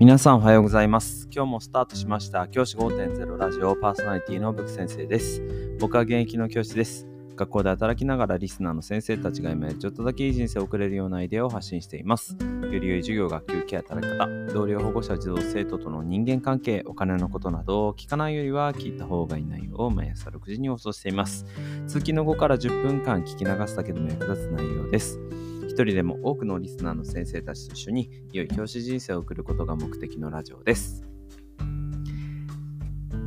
[0.00, 1.28] 皆さんおはようございます。
[1.30, 2.48] 今日もスタートしました。
[2.48, 5.42] 教師5.0ラジオパーソナリティのブク先生です。
[5.78, 7.06] 僕は現役の教師です。
[7.36, 12.34] 学校で働きながらリスナーの先生たちが今よりちょっとだけいい人生を送れるようなアイデアを発信しています。
[12.40, 21.44] より良い授業、学級、ケア、働き方、同僚、保護者、児童、生徒との人間関係、お金のことなどを聞かないよりは聞いた方がいい内容を毎朝6時に放送しています。
[21.86, 25.20] 通勤の後から10分間聞き流すだけでも役立つ内容です。
[25.70, 31.04] 一人でも多くのリスナーの先生たちと一緒に良い教師人生を送ることが目的のラジオです。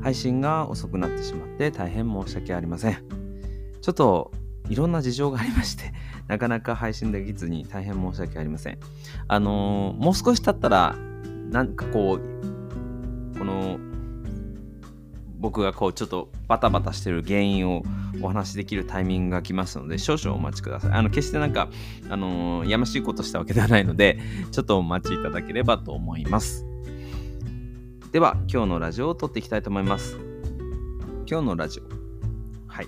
[0.01, 2.97] 配信が遅くなってしまって大変申し訳ありません。
[3.79, 4.33] ちょっと
[4.67, 5.93] いろんな事情がありまして、
[6.27, 8.77] なかなか配信できずに大変申し訳ありません。
[9.29, 10.97] あのーもう少し経ったら、
[11.49, 13.79] なんかこう、この、
[15.43, 17.83] 僕がこうちょっとバタバタしてる原因を
[18.21, 20.91] お話しできるタイミングが来ますので少々お待ちください。
[20.93, 21.67] あの決してなんか、
[22.09, 24.19] あのーやましいことしたわけではないので
[24.53, 26.65] ちょっとお待ちいただければと思います。
[28.13, 30.17] では今日のラジオを撮っていきたいと思います。
[31.29, 31.83] 今日のラジオ。
[32.71, 32.87] はい。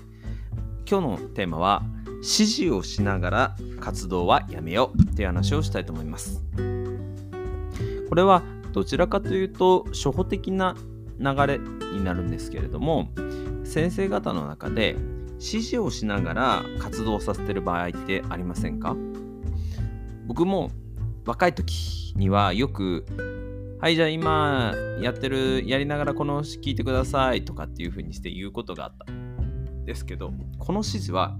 [0.90, 6.42] 今日のテーマは指示をしながら活動はやめようっていう話をしたいと思います。
[8.08, 10.74] これはどちらかというと初歩的な
[11.18, 13.10] 流れになるんですけれども
[13.64, 14.96] 先生方の中で
[15.32, 18.96] 指示をしながら活動させてる場合ってありませんか？
[20.26, 20.70] 僕も
[21.24, 23.04] 若い時にはよく
[23.80, 29.06] 「はいじゃあ今やってるやりながらこの聞いてください」とかっていう風にして言うことがあった
[29.84, 31.36] ですけどこの指示は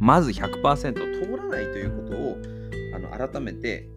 [0.00, 2.38] まず100%通らないということを
[2.94, 3.88] あの改めて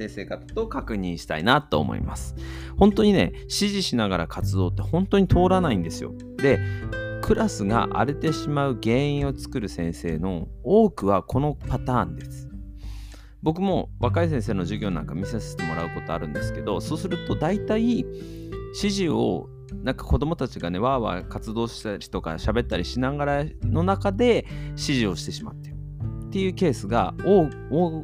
[0.00, 2.34] 先生方と確認したいなと思います。
[2.78, 6.14] 本当にね、指示しながら活動って本当に通らないんですよ。
[6.38, 6.58] で、
[7.20, 12.48] クラスが荒れてしまう原因を作る先生の多くはこのパターンです。
[13.42, 18.06] 僕も若い先生の授業なんか見させてもらうことあるんですけど、そうすると大体指
[18.74, 19.48] 示を
[19.82, 25.74] なんか子供たちがね、わーわー活動したりとか喋ったりしながらの中で指示をしてしまってる
[26.26, 27.50] っていうケースが往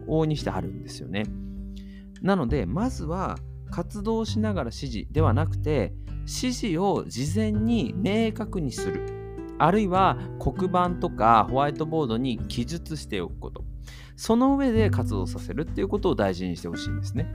[0.06, 1.24] 々にしてあるんですよね。
[2.26, 3.38] なので、まずは
[3.70, 9.06] 活動しながら指示ではなくて、指示を事前に明確にする。
[9.58, 13.64] あるいは黒板とかホワイトボードに記述しておくこと。
[14.16, 17.32] その上で活動させるっていうことを大事にしてほしいんですね。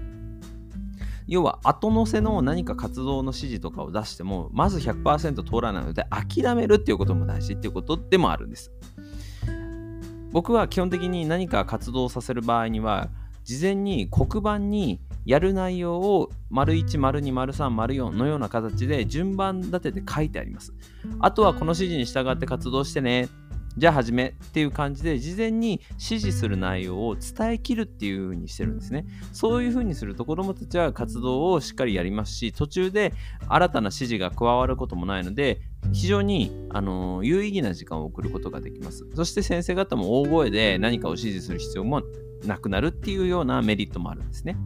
[1.28, 8.72] 要は後乗せの何か活動の指示とかを出してもまず100%通らないので諦めるっていうことも大事っていうことでもあるんです。
[10.32, 13.10] 僕は基本的に何か活動させる場合には
[13.44, 20.74] 事前に黒板にやる内容を丸1、丸2、丸3、丸4のような形で順番立てて書いてあります。
[21.20, 23.30] あとはこの指示に従って活動してね。
[23.78, 29.06] じゃあ始めっていう感じで事前に指示する内容を伝えきるっていう風にしてるんですね。
[29.32, 33.14] そういう風にすると子どもたちは活動をしっかりやりますし途中で
[33.48, 35.62] 新たな指示が加わることもないので
[35.94, 39.08] 非常に、あの有意義な時間を送ることができます。
[39.16, 42.04] そして先生方も大声で何かを指示する必要も
[42.46, 44.58] なくなるっていうようなメリットもあるんですね。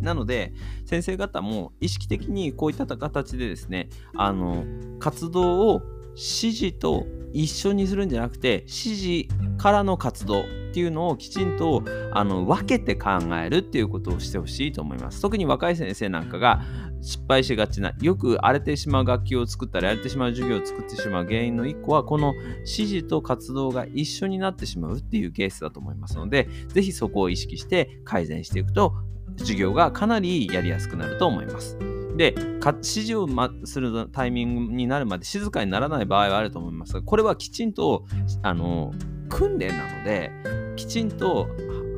[0.00, 0.52] なので
[0.86, 4.64] 先生方も意識的にこういった形でですねあの
[4.98, 13.10] 活動を指示と一緒にするんじゃなくて指示からの活動っていうのをきちんとあの分けて考
[13.42, 15.20] えるっていうことをしてほしいと思います。
[15.20, 16.62] 特に若い先生なんかが
[17.02, 28.94] 失敗しがちなよく荒れてしまう楽器を作ったり荒れてしまう授業を作ってしまう原因の一個はこの指示と活動が一緒になってしまうっていうケースだと思いますのでぜひそこを意識して改善していくと
[29.40, 31.78] 授業がかなりやりやすくなると思います。
[32.16, 33.26] で、指示を、
[33.64, 38.04] するタイミングになるまで静かにならない場合はあると思いますが、これはきちんと
[38.42, 38.92] あの
[39.28, 40.30] 訓練なので、
[40.76, 41.48] きちんと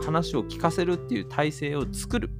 [0.05, 2.31] 話を聞かせるっていう体制を作る。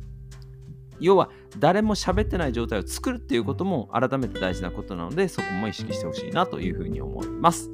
[1.01, 7.71] 要は誰も喋ってない状態を作るっていうことも改めて大事なことなので、そこも意識してほしいなというふうに思います。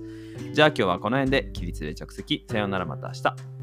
[0.55, 2.47] じゃあ今日はこの辺で起立で着席。
[2.49, 3.58] さようならまた明日。